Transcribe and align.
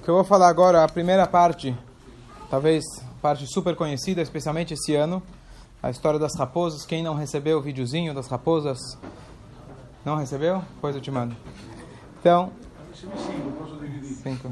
O 0.00 0.02
que 0.02 0.08
eu 0.08 0.14
vou 0.14 0.24
falar 0.24 0.48
agora, 0.48 0.82
a 0.82 0.88
primeira 0.88 1.26
parte, 1.26 1.76
talvez 2.48 2.82
parte 3.20 3.46
super 3.46 3.76
conhecida, 3.76 4.22
especialmente 4.22 4.72
esse 4.72 4.94
ano, 4.94 5.22
a 5.82 5.90
história 5.90 6.18
das 6.18 6.34
raposas. 6.38 6.86
Quem 6.86 7.02
não 7.02 7.14
recebeu 7.14 7.58
o 7.58 7.60
videozinho 7.60 8.14
das 8.14 8.26
raposas, 8.26 8.78
não 10.02 10.16
recebeu? 10.16 10.64
Pois 10.80 10.96
eu 10.96 11.02
te 11.02 11.10
mando. 11.10 11.36
Então, 12.18 12.50
cinco. 14.22 14.50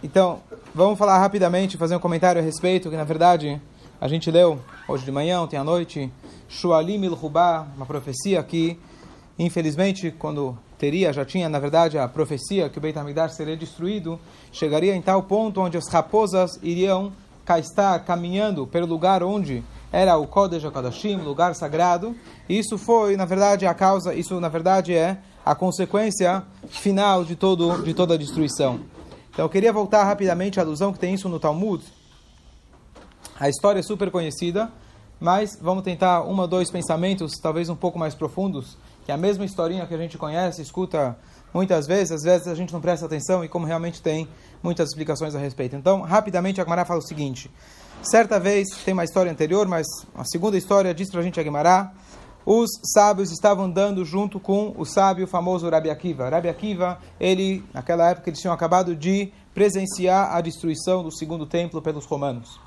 Então, 0.00 0.40
vamos 0.72 0.96
falar 0.96 1.18
rapidamente, 1.18 1.76
fazer 1.76 1.96
um 1.96 2.00
comentário 2.00 2.40
a 2.40 2.44
respeito, 2.44 2.88
que 2.88 2.96
na 2.96 3.02
verdade 3.02 3.60
a 4.00 4.06
gente 4.06 4.30
leu 4.30 4.60
hoje 4.86 5.04
de 5.04 5.10
manhã, 5.10 5.40
ontem 5.40 5.56
à 5.56 5.64
noite, 5.64 6.08
Shualim 6.48 7.04
il-Hubá, 7.04 7.66
uma 7.76 7.84
profecia 7.84 8.40
que, 8.44 8.78
infelizmente, 9.36 10.12
quando 10.12 10.56
teria, 10.82 11.12
já 11.12 11.24
tinha, 11.24 11.48
na 11.48 11.60
verdade, 11.60 11.96
a 11.96 12.08
profecia 12.08 12.68
que 12.68 12.76
o 12.76 12.80
Beit 12.80 12.98
HaMikdash 12.98 13.34
seria 13.34 13.56
destruído, 13.56 14.18
chegaria 14.50 14.96
em 14.96 15.00
tal 15.00 15.22
ponto 15.22 15.60
onde 15.60 15.76
as 15.76 15.86
raposas 15.86 16.58
iriam 16.60 17.12
estar 17.56 18.00
caminhando 18.00 18.66
pelo 18.66 18.88
lugar 18.88 19.22
onde 19.22 19.62
era 19.92 20.16
o 20.16 20.26
Kodesh 20.26 20.64
HaKodashim, 20.64 21.18
lugar 21.18 21.54
sagrado, 21.54 22.16
isso 22.48 22.76
foi, 22.76 23.16
na 23.16 23.24
verdade, 23.24 23.64
a 23.64 23.72
causa, 23.72 24.12
isso, 24.12 24.40
na 24.40 24.48
verdade, 24.48 24.92
é 24.92 25.18
a 25.46 25.54
consequência 25.54 26.42
final 26.68 27.24
de, 27.24 27.36
todo, 27.36 27.80
de 27.84 27.94
toda 27.94 28.14
a 28.14 28.18
destruição. 28.18 28.80
Então, 29.30 29.44
eu 29.44 29.48
queria 29.48 29.72
voltar 29.72 30.02
rapidamente 30.02 30.58
à 30.58 30.64
alusão 30.64 30.92
que 30.92 30.98
tem 30.98 31.14
isso 31.14 31.28
no 31.28 31.38
Talmud. 31.38 31.84
A 33.38 33.48
história 33.48 33.78
é 33.78 33.82
super 33.84 34.10
conhecida, 34.10 34.68
mas 35.20 35.56
vamos 35.62 35.84
tentar 35.84 36.24
um 36.24 36.40
ou 36.40 36.48
dois 36.48 36.72
pensamentos, 36.72 37.34
talvez 37.40 37.68
um 37.68 37.76
pouco 37.76 38.00
mais 38.00 38.16
profundos, 38.16 38.76
que 39.04 39.10
é 39.10 39.14
a 39.14 39.18
mesma 39.18 39.44
historinha 39.44 39.86
que 39.86 39.94
a 39.94 39.98
gente 39.98 40.16
conhece, 40.16 40.62
escuta 40.62 41.16
muitas 41.52 41.86
vezes, 41.86 42.12
às 42.12 42.22
vezes 42.22 42.48
a 42.48 42.54
gente 42.54 42.72
não 42.72 42.80
presta 42.80 43.06
atenção 43.06 43.44
e 43.44 43.48
como 43.48 43.66
realmente 43.66 44.00
tem 44.00 44.28
muitas 44.62 44.90
explicações 44.90 45.34
a 45.34 45.38
respeito. 45.38 45.76
Então, 45.76 46.00
rapidamente, 46.02 46.60
a 46.60 46.64
Gemara 46.64 46.84
fala 46.84 47.00
o 47.00 47.06
seguinte. 47.06 47.50
Certa 48.02 48.40
vez, 48.40 48.68
tem 48.84 48.94
uma 48.94 49.04
história 49.04 49.30
anterior, 49.30 49.66
mas 49.66 49.86
a 50.14 50.24
segunda 50.24 50.56
história 50.56 50.94
diz 50.94 51.10
para 51.10 51.20
a 51.20 51.22
gente 51.22 51.38
a 51.38 51.42
Gemara, 51.42 51.92
os 52.44 52.68
sábios 52.92 53.30
estavam 53.30 53.66
andando 53.66 54.04
junto 54.04 54.40
com 54.40 54.74
o 54.76 54.84
sábio 54.84 55.26
famoso 55.28 55.68
Rabi 55.68 55.90
Akiva. 55.90 56.28
Rabi 56.28 56.48
Akiva, 56.48 56.98
ele, 57.20 57.64
naquela 57.72 58.10
época, 58.10 58.28
eles 58.28 58.40
tinham 58.40 58.52
acabado 58.52 58.96
de 58.96 59.32
presenciar 59.54 60.34
a 60.34 60.40
destruição 60.40 61.04
do 61.04 61.12
segundo 61.12 61.46
templo 61.46 61.80
pelos 61.80 62.04
romanos. 62.04 62.58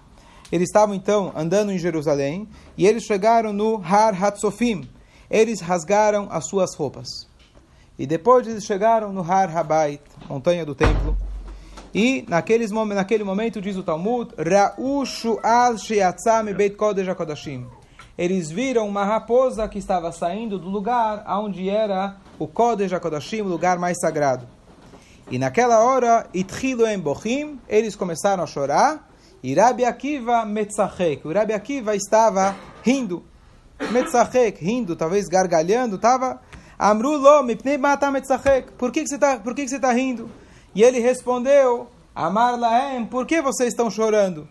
Eles 0.51 0.69
estavam 0.69 0.95
então 0.95 1.33
andando 1.35 1.71
em 1.71 1.77
Jerusalém 1.77 2.47
e 2.77 2.85
eles 2.85 3.03
chegaram 3.03 3.51
no 3.51 3.81
Har 3.83 4.23
Hatzofim. 4.23 4.88
Eles 5.29 5.61
rasgaram 5.61 6.27
as 6.29 6.47
suas 6.47 6.75
roupas. 6.75 7.27
E 7.97 8.05
depois 8.05 8.47
eles 8.47 8.65
chegaram 8.65 9.13
no 9.13 9.21
Har 9.21 9.55
Habait, 9.55 10.01
montanha 10.29 10.65
do 10.65 10.75
templo. 10.75 11.17
E 11.93 12.25
naqueles, 12.27 12.71
naquele 12.71 13.23
momento, 13.23 13.61
diz 13.61 13.77
o 13.77 13.83
Talmud, 13.83 14.33
Ra'ushu 14.37 15.39
beit 16.55 16.75
kodesh 16.75 17.07
HaKodashim 17.07 17.65
eles 18.17 18.49
viram 18.49 18.87
uma 18.87 19.03
raposa 19.03 19.67
que 19.67 19.77
estava 19.77 20.11
saindo 20.11 20.57
do 20.57 20.69
lugar 20.69 21.25
onde 21.27 21.69
era 21.69 22.15
o 22.39 22.47
Kodesh 22.47 22.93
HaKodashim, 22.93 23.41
o 23.41 23.47
lugar 23.47 23.77
mais 23.77 23.99
sagrado. 23.99 24.47
E 25.29 25.37
naquela 25.37 25.83
hora, 25.83 26.25
Itchilu 26.33 26.85
Bochim, 26.99 27.59
eles 27.67 27.95
começaram 27.95 28.43
a 28.43 28.47
chorar, 28.47 29.09
e 29.43 29.53
Rabi 29.53 29.83
Akiva 29.83 30.45
Metzachek, 30.45 31.27
o 31.27 31.33
Rabi 31.33 31.53
Akiva 31.53 31.95
estava 31.95 32.55
rindo, 32.83 33.23
Metzachek, 33.91 34.63
rindo, 34.63 34.95
talvez 34.95 35.27
gargalhando, 35.27 35.95
estava, 35.95 36.41
Amru 36.77 37.17
lo 37.17 37.43
mipnei 37.43 37.77
mata 37.77 38.11
Metzachek, 38.11 38.71
por 38.73 38.91
que 38.91 39.03
que 39.03 39.09
você 39.09 39.75
está 39.75 39.91
rindo? 39.91 40.29
E 40.73 40.83
ele 40.83 40.99
respondeu, 40.99 41.87
Amar 42.13 42.57
laem, 42.57 43.05
por 43.05 43.25
que 43.25 43.41
vocês 43.41 43.69
estão 43.69 43.89
chorando? 43.91 44.47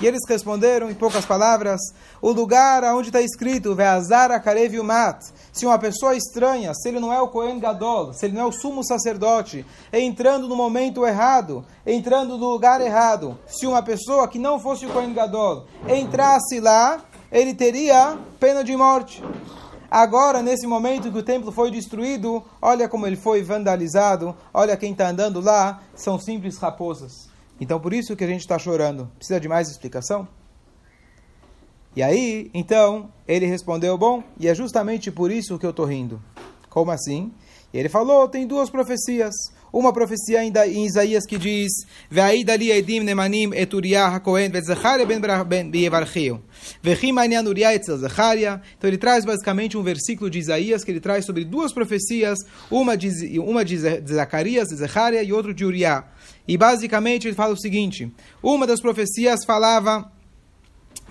E 0.00 0.06
eles 0.06 0.20
responderam, 0.26 0.90
em 0.90 0.94
poucas 0.94 1.26
palavras, 1.26 1.80
o 2.22 2.30
lugar 2.30 2.84
onde 2.94 3.08
está 3.08 3.20
escrito, 3.20 3.74
Veazar 3.74 4.30
Akareviumat, 4.30 5.22
se 5.52 5.66
uma 5.66 5.78
pessoa 5.78 6.14
estranha, 6.14 6.72
se 6.72 6.88
ele 6.88 7.00
não 7.00 7.12
é 7.12 7.20
o 7.20 7.28
Kohen 7.28 7.58
Gadol, 7.58 8.14
se 8.14 8.24
ele 8.24 8.34
não 8.34 8.42
é 8.42 8.46
o 8.46 8.52
sumo 8.52 8.82
sacerdote, 8.82 9.66
entrando 9.92 10.48
no 10.48 10.56
momento 10.56 11.04
errado, 11.04 11.64
entrando 11.84 12.38
no 12.38 12.48
lugar 12.48 12.80
errado, 12.80 13.38
se 13.46 13.66
uma 13.66 13.82
pessoa 13.82 14.28
que 14.28 14.38
não 14.38 14.58
fosse 14.58 14.86
o 14.86 14.90
Kohen 14.90 15.12
Gadol 15.12 15.66
entrasse 15.86 16.60
lá, 16.60 17.02
ele 17.30 17.54
teria 17.54 18.18
pena 18.38 18.62
de 18.64 18.76
morte. 18.76 19.22
Agora, 19.90 20.42
nesse 20.42 20.66
momento 20.66 21.10
que 21.10 21.18
o 21.18 21.22
templo 21.22 21.50
foi 21.50 21.70
destruído, 21.70 22.44
olha 22.62 22.88
como 22.88 23.06
ele 23.06 23.16
foi 23.16 23.42
vandalizado, 23.42 24.36
olha 24.54 24.76
quem 24.76 24.92
está 24.92 25.08
andando 25.08 25.40
lá, 25.40 25.82
são 25.94 26.18
simples 26.18 26.58
raposas. 26.58 27.28
Então, 27.60 27.80
por 27.80 27.92
isso 27.92 28.14
que 28.14 28.24
a 28.24 28.26
gente 28.26 28.40
está 28.40 28.58
chorando. 28.58 29.10
Precisa 29.16 29.40
de 29.40 29.48
mais 29.48 29.68
explicação? 29.68 30.28
E 31.94 32.02
aí, 32.02 32.50
então, 32.54 33.10
ele 33.26 33.46
respondeu: 33.46 33.98
Bom, 33.98 34.22
e 34.38 34.46
é 34.46 34.54
justamente 34.54 35.10
por 35.10 35.30
isso 35.30 35.58
que 35.58 35.66
eu 35.66 35.70
estou 35.70 35.84
rindo. 35.84 36.22
Como 36.68 36.90
assim? 36.92 37.32
E 37.72 37.78
ele 37.78 37.88
falou: 37.88 38.28
tem 38.28 38.46
duas 38.46 38.70
profecias. 38.70 39.34
Uma 39.72 39.92
profecia 39.92 40.40
ainda 40.40 40.66
em 40.66 40.86
Isaías 40.86 41.24
que 41.26 41.38
diz: 41.38 41.72
nemanim 42.10 43.50
hakohen 43.96 44.50
ben 44.50 44.62
Zecharia. 47.98 48.60
Então 48.76 48.88
ele 48.88 48.98
traz 48.98 49.24
basicamente 49.24 49.76
um 49.76 49.82
versículo 49.82 50.28
de 50.30 50.38
Isaías 50.38 50.84
que 50.84 50.90
ele 50.90 51.00
traz 51.00 51.24
sobre 51.24 51.44
duas 51.44 51.72
profecias, 51.72 52.38
uma 52.70 52.96
de, 52.96 53.38
uma 53.38 53.64
de 53.64 53.76
Zacarias, 53.78 54.68
de 54.68 54.76
Zecharia, 54.76 55.22
e 55.22 55.32
outra 55.32 55.54
de 55.54 55.64
Uriah. 55.64 56.04
E 56.46 56.56
basicamente 56.56 57.28
ele 57.28 57.34
fala 57.34 57.52
o 57.52 57.60
seguinte: 57.60 58.12
uma 58.42 58.66
das 58.66 58.80
profecias 58.80 59.44
falava 59.46 60.10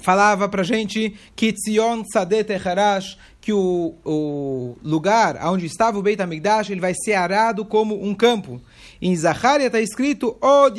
falava 0.02 0.48
para 0.48 0.64
gente 0.64 1.14
que 1.36 1.52
Tzion 1.52 2.04
Sadet 2.12 2.52
Echarash, 2.54 3.18
que 3.42 3.54
o, 3.54 3.96
o 4.06 4.76
lugar 4.84 5.40
onde 5.48 5.66
estava 5.66 5.98
o 5.98 6.02
Beit 6.02 6.22
HaMikdash, 6.22 6.70
ele 6.70 6.82
vai 6.82 6.94
ser 6.94 7.14
arado 7.14 7.64
como 7.64 8.04
um 8.04 8.14
campo. 8.14 8.62
Em 9.02 9.16
Zacharia 9.16 9.68
está 9.68 9.80
escrito, 9.80 10.36
Od 10.42 10.78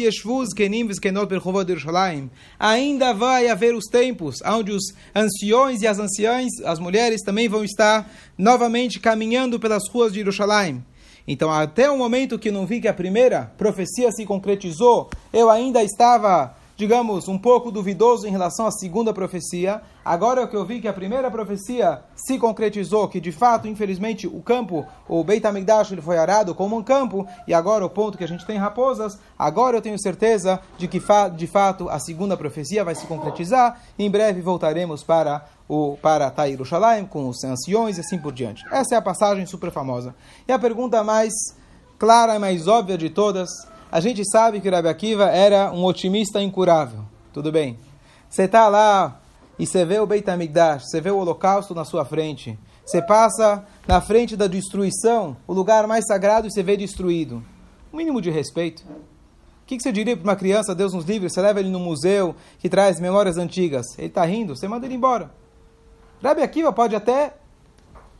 Kenim 0.54 0.86
Yerushalayim. 0.86 2.30
Ainda 2.58 3.14
vai 3.14 3.48
haver 3.48 3.74
os 3.74 3.86
tempos 3.86 4.36
onde 4.44 4.72
os 4.72 4.92
anciões 5.14 5.80
e 5.80 5.86
as 5.86 5.98
anciãs, 5.98 6.48
as 6.64 6.78
mulheres, 6.78 7.22
também 7.22 7.48
vão 7.48 7.64
estar 7.64 8.10
novamente 8.36 9.00
caminhando 9.00 9.58
pelas 9.58 9.88
ruas 9.88 10.12
de 10.12 10.18
Jerusalém. 10.18 10.84
Então, 11.26 11.50
até 11.50 11.90
o 11.90 11.96
momento 11.96 12.38
que 12.38 12.50
não 12.50 12.66
vi 12.66 12.80
que 12.80 12.88
a 12.88 12.94
primeira 12.94 13.52
profecia 13.56 14.10
se 14.10 14.26
concretizou, 14.26 15.08
eu 15.32 15.48
ainda 15.48 15.82
estava, 15.82 16.54
digamos, 16.80 17.28
um 17.28 17.36
pouco 17.36 17.70
duvidoso 17.70 18.26
em 18.26 18.30
relação 18.30 18.66
à 18.66 18.70
segunda 18.70 19.12
profecia. 19.12 19.82
Agora 20.02 20.48
que 20.48 20.56
eu 20.56 20.64
vi 20.64 20.80
que 20.80 20.88
a 20.88 20.94
primeira 20.94 21.30
profecia 21.30 22.02
se 22.16 22.38
concretizou, 22.38 23.06
que 23.06 23.20
de 23.20 23.30
fato, 23.30 23.68
infelizmente, 23.68 24.26
o 24.26 24.40
campo, 24.40 24.86
o 25.06 25.22
Beit 25.22 25.46
HaMikdash, 25.46 25.92
ele 25.92 26.00
foi 26.00 26.16
arado 26.16 26.54
como 26.54 26.78
um 26.78 26.82
campo, 26.82 27.26
e 27.46 27.52
agora 27.52 27.84
o 27.84 27.90
ponto 27.90 28.16
que 28.16 28.24
a 28.24 28.26
gente 28.26 28.46
tem 28.46 28.56
raposas, 28.56 29.18
agora 29.38 29.76
eu 29.76 29.82
tenho 29.82 30.00
certeza 30.00 30.58
de 30.78 30.88
que, 30.88 30.98
de 31.36 31.46
fato, 31.46 31.90
a 31.90 31.98
segunda 31.98 32.34
profecia 32.34 32.82
vai 32.82 32.94
se 32.94 33.06
concretizar. 33.06 33.78
Em 33.98 34.10
breve 34.10 34.40
voltaremos 34.40 35.04
para 35.04 35.44
o, 35.68 35.98
para 36.00 36.30
Tair 36.30 36.64
Shalaim, 36.64 37.04
com 37.04 37.28
os 37.28 37.44
anciões 37.44 37.98
e 37.98 38.00
assim 38.00 38.16
por 38.16 38.32
diante. 38.32 38.64
Essa 38.72 38.94
é 38.94 38.96
a 38.96 39.02
passagem 39.02 39.44
super 39.44 39.70
famosa. 39.70 40.14
E 40.48 40.52
a 40.52 40.58
pergunta 40.58 41.04
mais 41.04 41.34
clara 41.98 42.36
e 42.36 42.38
mais 42.38 42.66
óbvia 42.66 42.96
de 42.96 43.10
todas, 43.10 43.50
a 43.90 44.00
gente 44.00 44.22
sabe 44.24 44.60
que 44.60 44.70
Rabi 44.70 44.88
Akiva 44.88 45.24
era 45.30 45.72
um 45.72 45.84
otimista 45.84 46.40
incurável. 46.40 47.00
Tudo 47.32 47.50
bem. 47.50 47.78
Você 48.28 48.44
está 48.44 48.68
lá 48.68 49.20
e 49.58 49.66
você 49.66 49.84
vê 49.84 49.98
o 49.98 50.06
Beit 50.06 50.28
HaMikdash, 50.28 50.84
você 50.88 51.00
vê 51.00 51.10
o 51.10 51.18
holocausto 51.18 51.74
na 51.74 51.84
sua 51.84 52.04
frente. 52.04 52.56
Você 52.84 53.02
passa 53.02 53.64
na 53.86 54.00
frente 54.00 54.36
da 54.36 54.46
destruição, 54.46 55.36
o 55.46 55.52
lugar 55.52 55.86
mais 55.86 56.06
sagrado, 56.06 56.46
e 56.46 56.52
você 56.52 56.62
vê 56.62 56.76
destruído. 56.76 57.42
Um 57.92 57.96
mínimo 57.96 58.20
de 58.20 58.30
respeito. 58.30 58.82
O 58.82 59.66
que 59.66 59.80
você 59.80 59.92
diria 59.92 60.16
para 60.16 60.24
uma 60.24 60.36
criança, 60.36 60.74
Deus 60.74 60.92
nos 60.92 61.04
livre, 61.04 61.28
você 61.28 61.40
leva 61.40 61.60
ele 61.60 61.68
no 61.68 61.78
museu 61.78 62.34
que 62.58 62.68
traz 62.68 62.98
memórias 63.00 63.36
antigas. 63.36 63.86
Ele 63.98 64.08
está 64.08 64.24
rindo, 64.24 64.56
você 64.56 64.66
manda 64.66 64.86
ele 64.86 64.94
embora. 64.94 65.30
Rabi 66.22 66.42
Akiva 66.42 66.72
pode 66.72 66.94
até 66.94 67.34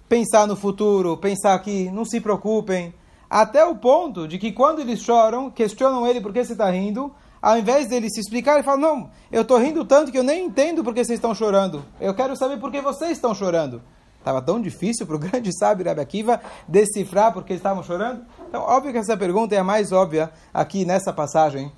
pensar 0.08 0.46
no 0.46 0.56
futuro, 0.56 1.16
pensar 1.16 1.58
que 1.60 1.90
não 1.90 2.04
se 2.04 2.20
preocupem, 2.20 2.92
até 3.30 3.64
o 3.64 3.76
ponto 3.76 4.26
de 4.26 4.38
que 4.38 4.50
quando 4.50 4.80
eles 4.80 5.00
choram, 5.00 5.48
questionam 5.48 6.04
ele 6.04 6.20
por 6.20 6.32
que 6.32 6.44
você 6.44 6.52
está 6.52 6.68
rindo, 6.68 7.14
ao 7.40 7.56
invés 7.56 7.86
dele 7.86 8.10
se 8.10 8.18
explicar, 8.18 8.54
ele 8.54 8.64
fala, 8.64 8.78
não, 8.78 9.10
eu 9.30 9.42
estou 9.42 9.56
rindo 9.56 9.84
tanto 9.84 10.10
que 10.10 10.18
eu 10.18 10.24
nem 10.24 10.46
entendo 10.46 10.82
por 10.82 10.92
que 10.92 11.04
vocês 11.04 11.16
estão 11.16 11.32
chorando. 11.32 11.84
Eu 12.00 12.12
quero 12.12 12.34
saber 12.34 12.58
por 12.58 12.72
que 12.72 12.80
vocês 12.80 13.12
estão 13.12 13.32
chorando. 13.32 13.80
Estava 14.18 14.42
tão 14.42 14.60
difícil 14.60 15.06
para 15.06 15.16
o 15.16 15.18
grande 15.20 15.56
sábio 15.56 15.86
Rabi 15.86 16.00
Akiva 16.00 16.40
decifrar 16.66 17.32
por 17.32 17.44
que 17.44 17.54
estavam 17.54 17.82
chorando? 17.84 18.26
Então, 18.48 18.62
óbvio 18.62 18.92
que 18.92 18.98
essa 18.98 19.16
pergunta 19.16 19.54
é 19.54 19.58
a 19.58 19.64
mais 19.64 19.92
óbvia 19.92 20.30
aqui 20.52 20.84
nessa 20.84 21.12
passagem 21.12 21.72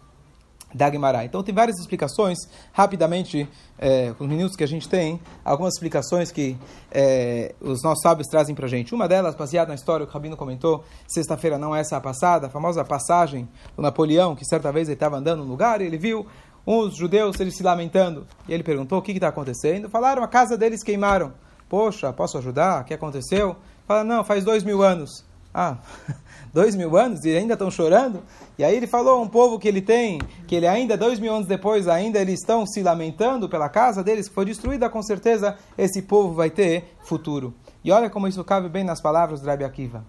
da. 0.74 1.24
Então 1.24 1.42
tem 1.42 1.54
várias 1.54 1.78
explicações, 1.78 2.38
rapidamente, 2.72 3.48
é, 3.78 4.12
com 4.12 4.24
os 4.24 4.30
minutos 4.30 4.56
que 4.56 4.64
a 4.64 4.66
gente 4.66 4.88
tem, 4.88 5.20
algumas 5.44 5.74
explicações 5.74 6.30
que 6.30 6.56
é, 6.90 7.54
os 7.60 7.82
nossos 7.82 8.02
sábios 8.02 8.28
trazem 8.28 8.54
para 8.54 8.68
gente. 8.68 8.94
Uma 8.94 9.08
delas, 9.08 9.34
baseada 9.34 9.68
na 9.68 9.74
história 9.74 10.06
que 10.06 10.10
o 10.10 10.14
Rabino 10.14 10.36
comentou, 10.36 10.84
sexta-feira 11.06 11.58
não 11.58 11.74
essa 11.74 11.96
a 11.96 12.00
passada, 12.00 12.46
a 12.46 12.50
famosa 12.50 12.84
passagem 12.84 13.48
do 13.76 13.82
Napoleão, 13.82 14.34
que 14.34 14.44
certa 14.44 14.70
vez 14.70 14.88
ele 14.88 14.94
estava 14.94 15.16
andando 15.16 15.44
no 15.44 15.50
lugar 15.50 15.80
e 15.80 15.84
ele 15.84 15.98
viu 15.98 16.26
uns 16.66 16.96
judeus 16.96 17.38
eles 17.40 17.56
se 17.56 17.62
lamentando. 17.62 18.26
E 18.48 18.54
ele 18.54 18.62
perguntou 18.62 18.98
o 18.98 19.02
que 19.02 19.12
está 19.12 19.28
acontecendo. 19.28 19.88
Falaram, 19.88 20.22
a 20.22 20.28
casa 20.28 20.56
deles 20.56 20.82
queimaram. 20.82 21.32
Poxa, 21.68 22.12
posso 22.12 22.38
ajudar? 22.38 22.82
O 22.82 22.84
que 22.84 22.94
aconteceu? 22.94 23.56
Fala, 23.86 24.04
não, 24.04 24.22
faz 24.22 24.44
dois 24.44 24.62
mil 24.62 24.82
anos. 24.82 25.24
Ah, 25.54 25.78
dois 26.52 26.74
mil 26.74 26.96
anos 26.96 27.24
e 27.24 27.36
ainda 27.36 27.54
estão 27.54 27.70
chorando? 27.70 28.22
E 28.58 28.64
aí 28.64 28.74
ele 28.74 28.86
falou 28.86 29.22
um 29.22 29.28
povo 29.28 29.58
que 29.58 29.68
ele 29.68 29.82
tem, 29.82 30.20
que 30.46 30.54
ele 30.54 30.66
ainda, 30.66 30.96
dois 30.96 31.18
mil 31.18 31.34
anos 31.34 31.46
depois, 31.46 31.88
ainda 31.88 32.18
eles 32.18 32.40
estão 32.40 32.66
se 32.66 32.82
lamentando 32.82 33.48
pela 33.48 33.68
casa 33.68 34.02
deles 34.02 34.28
que 34.28 34.34
foi 34.34 34.44
destruída, 34.44 34.88
com 34.88 35.02
certeza 35.02 35.56
esse 35.76 36.02
povo 36.02 36.34
vai 36.34 36.50
ter 36.50 36.96
futuro. 37.02 37.54
E 37.84 37.90
olha 37.90 38.08
como 38.08 38.28
isso 38.28 38.42
cabe 38.44 38.68
bem 38.68 38.84
nas 38.84 39.00
palavras 39.00 39.40
do 39.40 39.46
Rabi 39.46 39.64
Akiva. 39.64 40.04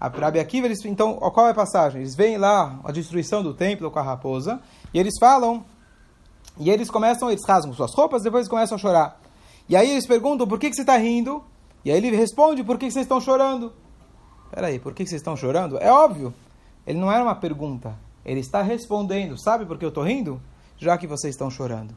A 0.00 0.08
Rabi 0.08 0.38
Akiva, 0.38 0.66
eles, 0.66 0.84
então, 0.84 1.14
qual 1.16 1.48
é 1.48 1.50
a 1.50 1.54
passagem? 1.54 2.00
Eles 2.00 2.14
veem 2.14 2.38
lá 2.38 2.78
a 2.84 2.92
destruição 2.92 3.42
do 3.42 3.52
templo 3.52 3.90
com 3.90 3.98
a 3.98 4.02
raposa, 4.02 4.60
e 4.94 4.98
eles 4.98 5.14
falam, 5.18 5.64
e 6.56 6.70
eles 6.70 6.88
começam, 6.88 7.28
eles 7.28 7.44
rasgam 7.44 7.74
suas 7.74 7.92
roupas, 7.92 8.22
depois 8.22 8.46
começam 8.46 8.76
a 8.76 8.78
chorar. 8.78 9.20
E 9.68 9.76
aí 9.76 9.90
eles 9.90 10.06
perguntam, 10.06 10.46
por 10.46 10.58
que, 10.58 10.70
que 10.70 10.76
você 10.76 10.82
está 10.82 10.96
rindo? 10.96 11.42
E 11.84 11.90
aí 11.90 11.96
ele 11.96 12.14
responde, 12.14 12.62
por 12.62 12.78
que, 12.78 12.86
que 12.86 12.92
vocês 12.92 13.04
estão 13.04 13.20
chorando? 13.20 13.72
Peraí, 14.50 14.78
por 14.78 14.94
que 14.94 15.06
vocês 15.06 15.20
estão 15.20 15.36
chorando? 15.36 15.78
É 15.78 15.90
óbvio. 15.90 16.32
Ele 16.86 16.98
não 16.98 17.12
era 17.12 17.22
uma 17.22 17.34
pergunta. 17.34 17.94
Ele 18.24 18.40
está 18.40 18.62
respondendo. 18.62 19.38
Sabe 19.38 19.66
por 19.66 19.78
que 19.78 19.84
eu 19.84 19.90
estou 19.90 20.04
rindo? 20.04 20.40
Já 20.76 20.96
que 20.96 21.06
vocês 21.06 21.34
estão 21.34 21.50
chorando. 21.50 21.94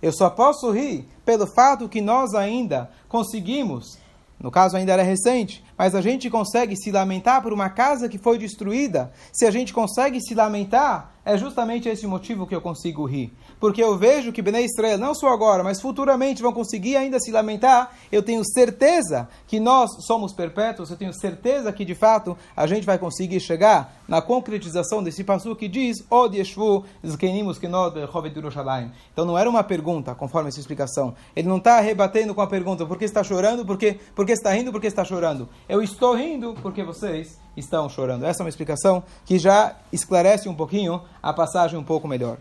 Eu 0.00 0.12
só 0.12 0.28
posso 0.28 0.70
rir 0.70 1.08
pelo 1.24 1.46
fato 1.46 1.88
que 1.88 2.00
nós 2.00 2.34
ainda 2.34 2.90
conseguimos, 3.08 3.98
no 4.38 4.50
caso 4.50 4.76
ainda 4.76 4.92
era 4.92 5.02
recente, 5.02 5.64
mas 5.76 5.94
a 5.94 6.00
gente 6.00 6.30
consegue 6.30 6.76
se 6.76 6.90
lamentar 6.90 7.42
por 7.42 7.52
uma 7.52 7.68
casa 7.68 8.08
que 8.08 8.18
foi 8.18 8.38
destruída. 8.38 9.12
Se 9.32 9.46
a 9.46 9.50
gente 9.50 9.72
consegue 9.72 10.20
se 10.20 10.34
lamentar, 10.34 11.14
é 11.24 11.36
justamente 11.36 11.88
esse 11.88 12.06
motivo 12.06 12.46
que 12.46 12.54
eu 12.54 12.60
consigo 12.60 13.04
rir 13.04 13.32
porque 13.58 13.82
eu 13.82 13.96
vejo 13.96 14.32
que 14.32 14.42
Bnei 14.42 14.64
Israel, 14.64 14.98
não 14.98 15.14
só 15.14 15.28
agora, 15.28 15.62
mas 15.62 15.80
futuramente 15.80 16.42
vão 16.42 16.52
conseguir 16.52 16.96
ainda 16.96 17.18
se 17.18 17.30
lamentar, 17.30 17.96
eu 18.12 18.22
tenho 18.22 18.42
certeza 18.44 19.28
que 19.46 19.58
nós 19.58 19.90
somos 20.06 20.32
perpétuos, 20.32 20.90
eu 20.90 20.96
tenho 20.96 21.12
certeza 21.12 21.72
que 21.72 21.84
de 21.84 21.94
fato 21.94 22.36
a 22.56 22.66
gente 22.66 22.84
vai 22.84 22.98
conseguir 22.98 23.40
chegar 23.40 23.96
na 24.06 24.20
concretização 24.20 25.02
desse 25.02 25.24
passo 25.24 25.56
que 25.56 25.68
diz 25.68 26.04
Od 26.10 26.36
Yeshvu 26.36 26.84
Yerushalayim. 27.02 28.90
Então 29.12 29.24
não 29.24 29.38
era 29.38 29.48
uma 29.48 29.64
pergunta, 29.64 30.14
conforme 30.14 30.48
essa 30.48 30.60
explicação. 30.60 31.14
Ele 31.34 31.48
não 31.48 31.56
está 31.56 31.80
rebatendo 31.80 32.34
com 32.34 32.40
a 32.40 32.46
pergunta, 32.46 32.86
por 32.86 32.98
que 32.98 33.04
está 33.04 33.24
chorando, 33.24 33.64
por 33.64 33.78
que 33.78 33.98
está 34.28 34.52
rindo, 34.52 34.70
por 34.70 34.80
que 34.80 34.86
está 34.86 35.04
chorando. 35.04 35.48
Eu 35.68 35.82
estou 35.82 36.14
rindo 36.14 36.54
porque 36.62 36.84
vocês 36.84 37.40
estão 37.56 37.88
chorando. 37.88 38.24
Essa 38.24 38.40
é 38.40 38.44
uma 38.44 38.48
explicação 38.48 39.02
que 39.24 39.36
já 39.36 39.74
esclarece 39.92 40.48
um 40.48 40.54
pouquinho 40.54 41.02
a 41.20 41.32
passagem 41.32 41.76
um 41.76 41.82
pouco 41.82 42.06
melhor. 42.06 42.38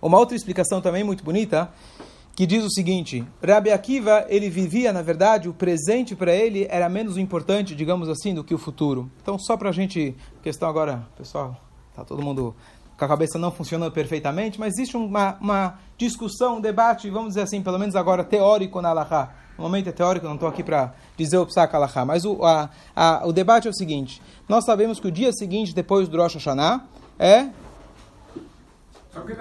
Uma 0.00 0.16
outra 0.16 0.36
explicação 0.36 0.80
também 0.80 1.02
muito 1.02 1.24
bonita, 1.24 1.68
que 2.36 2.46
diz 2.46 2.62
o 2.62 2.70
seguinte: 2.70 3.26
Rabbi 3.44 3.72
Akiva, 3.72 4.24
ele 4.28 4.48
vivia, 4.48 4.92
na 4.92 5.02
verdade, 5.02 5.48
o 5.48 5.52
presente 5.52 6.14
para 6.14 6.32
ele 6.32 6.68
era 6.70 6.88
menos 6.88 7.18
importante, 7.18 7.74
digamos 7.74 8.08
assim, 8.08 8.32
do 8.32 8.44
que 8.44 8.54
o 8.54 8.58
futuro. 8.58 9.10
Então, 9.20 9.36
só 9.36 9.56
para 9.56 9.70
a 9.70 9.72
gente, 9.72 10.14
questão 10.40 10.68
agora, 10.68 11.04
pessoal, 11.16 11.56
tá 11.96 12.04
todo 12.04 12.22
mundo 12.22 12.54
com 12.98 13.04
a 13.04 13.08
cabeça 13.08 13.38
não 13.38 13.52
funcionando 13.52 13.92
perfeitamente, 13.92 14.58
mas 14.58 14.74
existe 14.74 14.96
uma, 14.96 15.36
uma 15.40 15.78
discussão, 15.96 16.56
um 16.56 16.60
debate, 16.60 17.08
vamos 17.08 17.28
dizer 17.28 17.42
assim, 17.42 17.62
pelo 17.62 17.78
menos 17.78 17.94
agora 17.94 18.24
teórico 18.24 18.82
na 18.82 18.90
Allahá. 18.90 19.32
No 19.56 19.64
momento 19.64 19.88
é 19.88 19.92
teórico, 19.92 20.26
não 20.26 20.34
estou 20.34 20.48
aqui 20.48 20.64
para 20.64 20.92
dizer 21.16 21.38
o 21.38 21.46
Psak 21.46 21.74
Allahá, 21.74 22.04
mas 22.04 22.24
o, 22.24 22.44
a, 22.44 22.68
a, 22.94 23.26
o 23.26 23.32
debate 23.32 23.68
é 23.68 23.70
o 23.70 23.74
seguinte: 23.74 24.20
nós 24.48 24.64
sabemos 24.64 24.98
que 24.98 25.06
o 25.06 25.12
dia 25.12 25.32
seguinte, 25.32 25.72
depois 25.72 26.08
do 26.08 26.20
Rosh 26.20 26.34
Hashanah, 26.34 26.84
é 27.18 27.48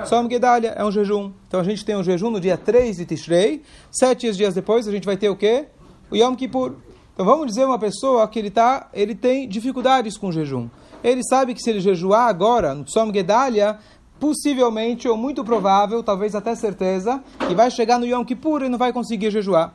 Som 0.06 0.30
Gedalia 0.30 0.70
é 0.70 0.84
um 0.84 0.92
jejum. 0.92 1.32
Então 1.48 1.60
a 1.60 1.64
gente 1.64 1.84
tem 1.86 1.96
um 1.96 2.04
jejum 2.04 2.30
no 2.30 2.40
dia 2.40 2.58
3 2.58 2.98
de 2.98 3.06
Tishrei. 3.06 3.62
Sete 3.92 4.32
dias 4.32 4.54
depois 4.54 4.88
a 4.88 4.92
gente 4.92 5.06
vai 5.06 5.18
ter 5.18 5.30
o 5.30 5.36
quê? 5.36 5.66
O 6.10 6.16
Yom 6.16 6.36
Kippur. 6.36 6.76
Então 7.14 7.26
vamos 7.26 7.48
dizer 7.48 7.66
uma 7.66 7.78
pessoa 7.78 8.28
que 8.28 8.40
ele, 8.40 8.50
tá, 8.50 8.90
ele 8.94 9.14
tem 9.14 9.48
dificuldades 9.48 10.18
com 10.18 10.28
o 10.28 10.32
jejum. 10.32 10.68
Ele 11.08 11.24
sabe 11.24 11.54
que 11.54 11.62
se 11.62 11.70
ele 11.70 11.80
jejuar 11.80 12.28
agora, 12.28 12.76
no 12.76 12.86
Som 12.86 13.14
Gedalia, 13.14 13.80
possivelmente 14.20 15.08
ou 15.08 15.16
muito 15.16 15.42
provável, 15.42 16.04
talvez 16.04 16.36
até 16.36 16.54
certeza, 16.54 17.24
que 17.48 17.56
vai 17.56 17.72
chegar 17.72 17.98
no 17.98 18.06
Yom 18.06 18.26
Kippur 18.26 18.62
e 18.62 18.68
não 18.68 18.78
vai 18.78 18.92
conseguir 18.92 19.32
jejuar. 19.32 19.74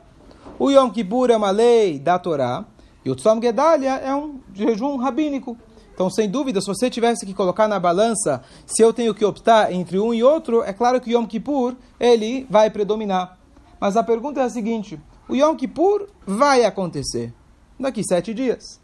O 0.59 0.69
Yom 0.69 0.91
Kippur 0.91 1.31
é 1.31 1.35
uma 1.35 1.49
lei 1.49 1.97
da 1.97 2.19
Torá 2.19 2.63
e 3.03 3.09
o 3.09 3.15
Tzom 3.15 3.41
Gedalia 3.41 3.93
é 3.95 4.13
um 4.13 4.41
jejum 4.53 4.95
rabínico. 4.97 5.57
Então, 5.91 6.07
sem 6.07 6.29
dúvida, 6.29 6.61
se 6.61 6.67
você 6.67 6.87
tivesse 6.87 7.25
que 7.25 7.33
colocar 7.33 7.67
na 7.67 7.79
balança 7.79 8.43
se 8.67 8.83
eu 8.83 8.93
tenho 8.93 9.15
que 9.15 9.25
optar 9.25 9.73
entre 9.73 9.99
um 9.99 10.13
e 10.13 10.23
outro, 10.23 10.61
é 10.61 10.71
claro 10.71 11.01
que 11.01 11.09
o 11.09 11.17
Yom 11.17 11.25
Kippur 11.25 11.75
ele 11.99 12.45
vai 12.47 12.69
predominar. 12.69 13.39
Mas 13.81 13.97
a 13.97 14.03
pergunta 14.03 14.39
é 14.39 14.43
a 14.43 14.49
seguinte: 14.51 15.01
o 15.27 15.35
Yom 15.35 15.55
Kippur 15.55 16.09
vai 16.27 16.63
acontecer 16.63 17.33
daqui 17.79 18.03
sete 18.03 18.35
dias. 18.35 18.82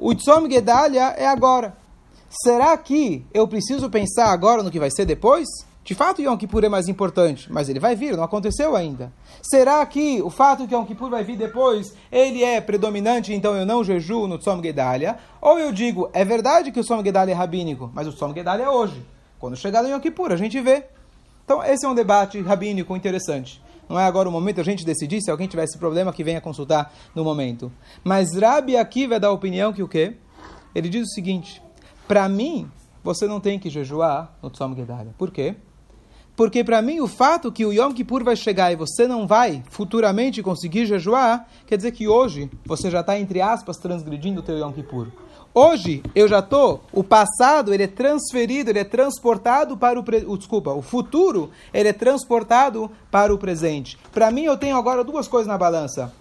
O 0.00 0.14
Tzom 0.14 0.48
Gedalia 0.48 1.12
é 1.18 1.26
agora. 1.26 1.76
Será 2.30 2.76
que 2.76 3.26
eu 3.34 3.48
preciso 3.48 3.90
pensar 3.90 4.30
agora 4.30 4.62
no 4.62 4.70
que 4.70 4.78
vai 4.78 4.92
ser 4.92 5.04
depois? 5.04 5.48
De 5.82 5.92
fato, 5.92 6.22
Yom 6.22 6.36
Kippur 6.36 6.62
é 6.62 6.68
mais 6.68 6.86
importante, 6.86 7.52
mas 7.52 7.68
ele 7.68 7.80
vai 7.80 7.96
vir, 7.96 8.16
não 8.16 8.22
aconteceu 8.22 8.76
ainda. 8.76 9.12
Será 9.42 9.84
que 9.84 10.22
o 10.22 10.30
fato 10.30 10.68
que 10.68 10.74
Yom 10.74 10.84
Kippur 10.84 11.10
vai 11.10 11.24
vir 11.24 11.36
depois, 11.36 11.94
ele 12.12 12.44
é 12.44 12.60
predominante, 12.60 13.34
então 13.34 13.56
eu 13.56 13.66
não 13.66 13.82
jejuo 13.82 14.28
no 14.28 14.38
Tzom 14.38 14.62
Gedalia? 14.62 15.18
Ou 15.40 15.58
eu 15.58 15.72
digo, 15.72 16.08
é 16.12 16.24
verdade 16.24 16.70
que 16.70 16.78
o 16.78 16.84
Tzom 16.84 17.02
Gedalia 17.02 17.34
é 17.34 17.36
rabínico, 17.36 17.90
mas 17.92 18.06
o 18.06 18.12
Tzom 18.12 18.32
Gedalia 18.32 18.66
é 18.66 18.70
hoje. 18.70 19.04
Quando 19.40 19.56
chegar 19.56 19.82
no 19.82 19.88
Yom 19.88 19.98
Kippur, 19.98 20.30
a 20.30 20.36
gente 20.36 20.60
vê. 20.60 20.84
Então, 21.44 21.64
esse 21.64 21.84
é 21.84 21.88
um 21.88 21.94
debate 21.94 22.40
rabínico 22.40 22.94
interessante. 22.94 23.60
Não 23.88 23.98
é 23.98 24.04
agora 24.04 24.28
o 24.28 24.32
momento 24.32 24.60
a 24.60 24.64
gente 24.64 24.84
decidir, 24.84 25.22
se 25.22 25.30
alguém 25.30 25.48
tiver 25.48 25.64
esse 25.64 25.78
problema, 25.78 26.12
que 26.12 26.22
venha 26.22 26.40
consultar 26.40 26.92
no 27.14 27.24
momento. 27.24 27.72
Mas 28.04 28.34
Rabi 28.34 28.76
aqui 28.76 29.06
vai 29.06 29.18
dar 29.18 29.28
a 29.28 29.32
opinião 29.32 29.72
que 29.72 29.82
o 29.82 29.88
quê? 29.88 30.16
Ele 30.74 30.88
diz 30.88 31.08
o 31.08 31.10
seguinte, 31.10 31.62
para 32.06 32.28
mim, 32.28 32.70
você 33.02 33.26
não 33.26 33.40
tem 33.40 33.58
que 33.58 33.70
jejuar 33.70 34.36
no 34.42 34.50
Tzom 34.50 34.74
Gedalia. 34.74 35.14
Por 35.16 35.30
quê? 35.30 35.56
Porque 36.36 36.62
para 36.62 36.80
mim 36.80 37.00
o 37.00 37.08
fato 37.08 37.50
que 37.50 37.66
o 37.66 37.72
Yom 37.72 37.92
Kippur 37.92 38.22
vai 38.22 38.36
chegar 38.36 38.70
e 38.70 38.76
você 38.76 39.08
não 39.08 39.26
vai 39.26 39.60
futuramente 39.70 40.40
conseguir 40.40 40.86
jejuar, 40.86 41.48
quer 41.66 41.76
dizer 41.76 41.90
que 41.90 42.06
hoje 42.06 42.48
você 42.64 42.88
já 42.88 43.00
está, 43.00 43.18
entre 43.18 43.40
aspas, 43.40 43.76
transgredindo 43.76 44.38
o 44.38 44.42
teu 44.44 44.56
Yom 44.56 44.72
Kippur. 44.72 45.08
Hoje 45.60 46.04
eu 46.14 46.28
já 46.28 46.38
estou, 46.38 46.84
o 46.92 47.02
passado 47.02 47.74
ele 47.74 47.82
é 47.82 47.88
transferido, 47.88 48.70
ele 48.70 48.78
é 48.78 48.84
transportado 48.84 49.76
para 49.76 49.98
o, 49.98 50.04
pre, 50.04 50.20
desculpa, 50.20 50.70
o 50.70 50.80
futuro 50.80 51.50
ele 51.74 51.88
é 51.88 51.92
transportado 51.92 52.88
para 53.10 53.34
o 53.34 53.38
presente. 53.38 53.98
Para 54.12 54.30
mim 54.30 54.44
eu 54.44 54.56
tenho 54.56 54.76
agora 54.76 55.02
duas 55.02 55.26
coisas 55.26 55.48
na 55.48 55.58
balança. 55.58 56.12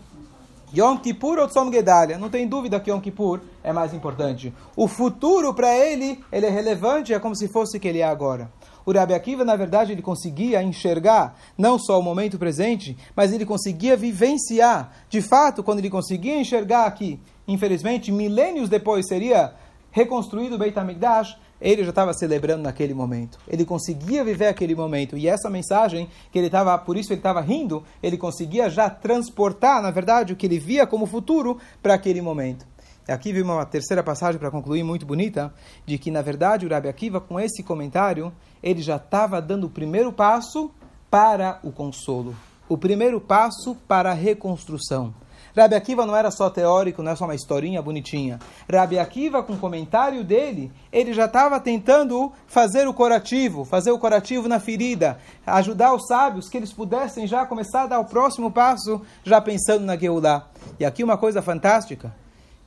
Yom 0.76 0.98
Kippur 0.98 1.38
ou 1.38 1.48
Tzom 1.48 1.72
Gedalia? 1.72 2.18
Não 2.18 2.32
tem 2.32 2.48
dúvida 2.48 2.80
que 2.80 2.90
Yom 2.90 3.00
Kippur 3.00 3.40
é 3.64 3.72
mais 3.72 3.94
importante. 3.94 4.52
O 4.76 4.88
futuro 4.88 5.54
para 5.54 5.72
ele, 5.72 6.20
ele 6.32 6.48
é 6.48 6.50
relevante, 6.50 7.14
é 7.14 7.20
como 7.20 7.36
se 7.36 7.48
fosse 7.48 7.80
que 7.80 7.88
ele 7.88 8.00
é 8.00 8.06
agora. 8.06 8.50
O 8.88 8.94
Rabi 8.94 9.14
Akiva, 9.14 9.44
na 9.44 9.58
verdade, 9.58 9.92
ele 9.92 10.02
conseguia 10.02 10.64
enxergar 10.64 11.38
não 11.58 11.78
só 11.78 12.00
o 12.00 12.02
momento 12.02 12.40
presente, 12.40 12.96
mas 13.14 13.34
ele 13.34 13.46
conseguia 13.46 13.98
vivenciar. 13.98 14.94
De 15.10 15.22
fato, 15.22 15.62
quando 15.62 15.80
ele 15.80 15.90
conseguia 15.90 16.40
enxergar 16.40 16.90
que, 16.92 17.20
infelizmente, 17.46 18.14
milênios 18.14 18.70
depois 18.70 19.06
seria 19.06 19.54
reconstruído 19.92 20.56
o 20.56 20.58
Beit 20.58 20.80
HaMikdash, 20.80 21.38
ele 21.60 21.84
já 21.84 21.90
estava 21.90 22.14
celebrando 22.14 22.64
naquele 22.64 22.94
momento. 22.94 23.38
Ele 23.46 23.66
conseguia 23.66 24.24
viver 24.24 24.48
aquele 24.48 24.74
momento. 24.74 25.18
E 25.18 25.28
essa 25.28 25.50
mensagem 25.50 26.08
que 26.32 26.40
ele 26.40 26.48
estava, 26.48 26.78
por 26.78 26.96
isso 26.96 27.12
ele 27.12 27.20
estava 27.20 27.42
rindo, 27.42 27.84
ele 28.02 28.16
conseguia 28.16 28.70
já 28.70 28.90
transportar, 28.90 29.82
na 29.82 29.92
verdade, 29.92 30.32
o 30.32 30.36
que 30.38 30.46
ele 30.46 30.60
via 30.60 30.88
como 30.88 31.06
futuro 31.06 31.58
para 31.84 31.96
aquele 31.96 32.22
momento. 32.22 32.66
Aqui 33.08 33.32
vem 33.32 33.42
uma 33.42 33.66
terceira 33.66 34.04
passagem 34.04 34.40
para 34.40 34.52
concluir, 34.52 34.84
muito 34.84 35.06
bonita, 35.06 35.54
de 35.86 35.98
que, 35.98 36.12
na 36.12 36.22
verdade, 36.22 36.66
o 36.66 36.70
Rabi 36.70 36.90
Akiva, 36.90 37.22
com 37.22 37.40
esse 37.40 37.64
comentário, 37.64 38.34
ele 38.62 38.82
já 38.82 38.98
estava 38.98 39.42
dando 39.42 39.68
o 39.68 39.70
primeiro 39.70 40.12
passo 40.12 40.70
para 41.10 41.60
o 41.64 41.72
consolo. 41.72 42.36
O 42.68 42.78
primeiro 42.78 43.22
passo 43.22 43.76
para 43.88 44.12
a 44.12 44.14
reconstrução. 44.14 45.14
Rabi 45.56 45.74
Akiva 45.74 46.06
não 46.06 46.16
era 46.16 46.30
só 46.30 46.50
teórico, 46.50 47.02
não 47.02 47.12
é 47.12 47.16
só 47.16 47.26
uma 47.26 47.34
historinha 47.34 47.82
bonitinha. 47.82 48.40
Rabi 48.72 49.00
Akiva, 49.00 49.42
com 49.42 49.54
o 49.54 49.58
comentário 49.58 50.24
dele, 50.24 50.72
ele 50.92 51.14
já 51.14 51.26
estava 51.26 51.60
tentando 51.60 52.32
fazer 52.46 52.88
o 52.88 52.94
curativo, 52.94 53.66
fazer 53.66 53.92
o 53.92 53.98
curativo 53.98 54.48
na 54.48 54.60
ferida, 54.60 55.18
ajudar 55.46 55.94
os 55.94 56.06
sábios 56.08 56.48
que 56.50 56.58
eles 56.58 56.72
pudessem 56.72 57.26
já 57.26 57.46
começar 57.46 57.84
a 57.84 57.88
dar 57.88 58.00
o 58.00 58.06
próximo 58.06 58.52
passo, 58.52 59.02
já 59.24 59.42
pensando 59.42 59.86
na 59.86 59.98
Geulah. 59.98 60.48
E 60.80 60.86
aqui 60.86 61.04
uma 61.04 61.18
coisa 61.18 61.42
fantástica, 61.42 62.14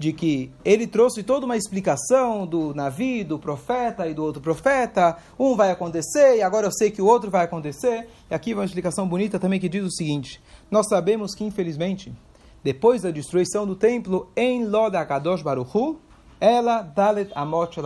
de 0.00 0.14
que 0.14 0.50
ele 0.64 0.86
trouxe 0.86 1.22
toda 1.22 1.44
uma 1.44 1.58
explicação 1.58 2.46
do 2.46 2.72
navio, 2.74 3.22
do 3.22 3.38
profeta 3.38 4.06
e 4.08 4.14
do 4.14 4.24
outro 4.24 4.40
profeta. 4.40 5.18
Um 5.38 5.54
vai 5.54 5.70
acontecer 5.70 6.38
e 6.38 6.42
agora 6.42 6.66
eu 6.66 6.72
sei 6.72 6.90
que 6.90 7.02
o 7.02 7.06
outro 7.06 7.30
vai 7.30 7.44
acontecer. 7.44 8.08
E 8.30 8.34
aqui 8.34 8.54
vai 8.54 8.62
uma 8.62 8.66
explicação 8.66 9.06
bonita 9.06 9.38
também 9.38 9.60
que 9.60 9.68
diz 9.68 9.84
o 9.84 9.90
seguinte: 9.90 10.40
Nós 10.70 10.88
sabemos 10.88 11.34
que, 11.34 11.44
infelizmente, 11.44 12.14
depois 12.64 13.02
da 13.02 13.10
destruição 13.10 13.66
do 13.66 13.76
templo, 13.76 14.30
em 14.34 14.64
Loda 14.64 15.04
Kadosh 15.04 15.42
Baruchu, 15.42 15.98
ela 16.40 16.80
dalet 16.80 17.30
amot. 17.34 17.78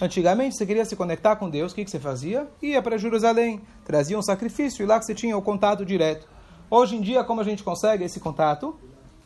Antigamente, 0.00 0.56
você 0.56 0.64
queria 0.64 0.86
se 0.86 0.96
conectar 0.96 1.36
com 1.36 1.50
Deus, 1.50 1.72
o 1.72 1.74
que, 1.74 1.84
que 1.84 1.90
você 1.90 2.00
fazia? 2.00 2.48
Ia 2.62 2.80
para 2.80 2.96
Jerusalém, 2.96 3.60
trazia 3.84 4.18
um 4.18 4.22
sacrifício 4.22 4.82
e 4.82 4.86
lá 4.86 4.98
que 4.98 5.04
você 5.04 5.14
tinha 5.14 5.36
o 5.36 5.42
contato 5.42 5.84
direto. 5.84 6.26
Hoje 6.70 6.96
em 6.96 7.02
dia, 7.02 7.22
como 7.22 7.42
a 7.42 7.44
gente 7.44 7.62
consegue 7.62 8.04
esse 8.04 8.18
contato? 8.18 8.74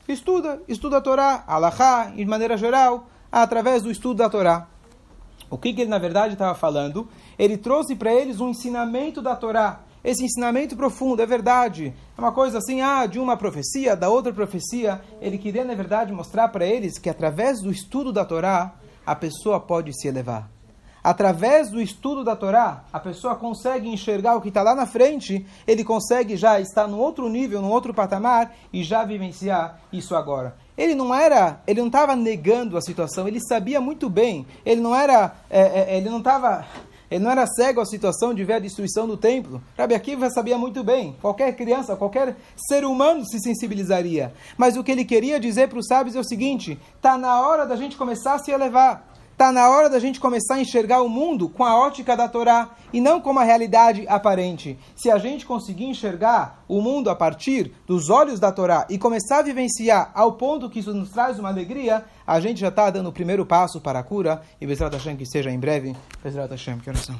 Estuda, 0.06 0.60
estuda 0.68 0.98
a 0.98 1.00
Torá, 1.00 1.44
Alahá, 1.46 2.12
de 2.14 2.24
maneira 2.26 2.56
geral, 2.58 3.06
através 3.32 3.82
do 3.82 3.90
estudo 3.90 4.18
da 4.18 4.28
Torá. 4.28 4.68
O 5.48 5.56
que, 5.56 5.72
que 5.72 5.80
ele, 5.80 5.90
na 5.90 5.98
verdade, 5.98 6.34
estava 6.34 6.54
falando? 6.54 7.08
Ele 7.38 7.56
trouxe 7.56 7.96
para 7.96 8.12
eles 8.12 8.38
um 8.38 8.50
ensinamento 8.50 9.22
da 9.22 9.34
Torá. 9.34 9.80
Esse 10.02 10.22
ensinamento 10.22 10.76
profundo, 10.76 11.22
é 11.22 11.26
verdade. 11.26 11.94
É 12.16 12.20
uma 12.20 12.32
coisa 12.32 12.58
assim, 12.58 12.82
ah, 12.82 13.06
de 13.06 13.18
uma 13.18 13.36
profecia, 13.36 13.96
da 13.96 14.10
outra 14.10 14.32
profecia. 14.32 15.00
Ele 15.20 15.38
queria, 15.38 15.64
na 15.64 15.74
verdade, 15.74 16.12
mostrar 16.12 16.48
para 16.48 16.66
eles 16.66 16.98
que 16.98 17.08
através 17.08 17.60
do 17.60 17.70
estudo 17.70 18.12
da 18.12 18.24
Torá, 18.24 18.74
a 19.06 19.14
pessoa 19.14 19.58
pode 19.58 19.92
se 19.98 20.06
elevar 20.06 20.53
através 21.04 21.68
do 21.70 21.82
estudo 21.82 22.24
da 22.24 22.34
Torá, 22.34 22.84
a 22.90 22.98
pessoa 22.98 23.34
consegue 23.34 23.90
enxergar 23.90 24.36
o 24.36 24.40
que 24.40 24.48
está 24.48 24.62
lá 24.62 24.74
na 24.74 24.86
frente, 24.86 25.44
ele 25.66 25.84
consegue 25.84 26.34
já 26.34 26.58
estar 26.58 26.88
no 26.88 26.98
outro 26.98 27.28
nível, 27.28 27.60
no 27.60 27.68
outro 27.68 27.92
patamar 27.92 28.56
e 28.72 28.82
já 28.82 29.04
vivenciar 29.04 29.80
isso 29.92 30.16
agora. 30.16 30.56
Ele 30.76 30.94
não 30.94 31.14
era, 31.14 31.60
ele 31.66 31.80
não 31.80 31.88
estava 31.88 32.16
negando 32.16 32.78
a 32.78 32.80
situação, 32.80 33.28
ele 33.28 33.38
sabia 33.38 33.82
muito 33.82 34.08
bem, 34.08 34.46
ele 34.64 34.80
não 34.80 34.96
era, 34.96 35.36
é, 35.50 35.60
é, 35.60 35.96
ele 35.98 36.08
não 36.08 36.18
estava 36.18 36.64
ele 37.10 37.22
não 37.22 37.30
era 37.30 37.46
cego 37.46 37.80
à 37.80 37.84
situação 37.84 38.34
de 38.34 38.42
ver 38.42 38.54
a 38.54 38.58
destruição 38.58 39.06
do 39.06 39.16
templo. 39.16 39.62
Rabi 39.78 39.94
Akiva 39.94 40.28
sabia 40.30 40.58
muito 40.58 40.82
bem. 40.82 41.14
Qualquer 41.20 41.54
criança, 41.54 41.94
qualquer 41.94 42.34
ser 42.56 42.84
humano 42.84 43.24
se 43.24 43.38
sensibilizaria. 43.38 44.32
Mas 44.56 44.76
o 44.76 44.82
que 44.82 44.90
ele 44.90 45.04
queria 45.04 45.38
dizer 45.38 45.68
para 45.68 45.78
os 45.78 45.86
sábios 45.86 46.16
é 46.16 46.18
o 46.18 46.24
seguinte: 46.24 46.76
está 46.96 47.16
na 47.16 47.40
hora 47.40 47.66
da 47.66 47.76
gente 47.76 47.96
começar 47.96 48.34
a 48.34 48.38
se 48.40 48.50
elevar. 48.50 49.13
Está 49.34 49.50
na 49.50 49.68
hora 49.68 49.90
da 49.90 49.98
gente 49.98 50.20
começar 50.20 50.54
a 50.54 50.60
enxergar 50.60 51.02
o 51.02 51.08
mundo 51.08 51.48
com 51.48 51.64
a 51.64 51.76
ótica 51.76 52.16
da 52.16 52.28
Torá 52.28 52.70
e 52.92 53.00
não 53.00 53.20
como 53.20 53.40
a 53.40 53.42
realidade 53.42 54.06
aparente. 54.06 54.78
Se 54.94 55.10
a 55.10 55.18
gente 55.18 55.44
conseguir 55.44 55.86
enxergar 55.86 56.62
o 56.68 56.80
mundo 56.80 57.10
a 57.10 57.16
partir 57.16 57.72
dos 57.84 58.10
olhos 58.10 58.38
da 58.38 58.52
Torá 58.52 58.86
e 58.88 58.96
começar 58.96 59.38
a 59.38 59.42
vivenciar 59.42 60.12
ao 60.14 60.34
ponto 60.34 60.70
que 60.70 60.78
isso 60.78 60.94
nos 60.94 61.10
traz 61.10 61.36
uma 61.36 61.48
alegria, 61.48 62.04
a 62.24 62.38
gente 62.38 62.60
já 62.60 62.68
está 62.68 62.88
dando 62.90 63.08
o 63.08 63.12
primeiro 63.12 63.44
passo 63.44 63.80
para 63.80 63.98
a 63.98 64.04
cura. 64.04 64.40
E 64.60 64.66
Bezrat 64.68 64.94
Hashem 64.94 65.16
que 65.16 65.26
seja 65.26 65.50
em 65.50 65.58
breve. 65.58 65.96
Bezrat 66.22 66.52
Hashem, 66.52 66.78
que 66.78 66.88
oração. 66.88 67.16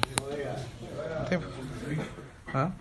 Tempo? 1.27 1.45
Hã? 2.55 2.71